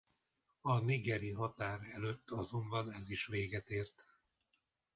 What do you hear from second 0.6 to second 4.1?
A nigeri határ előtt azonban ez is véget ért.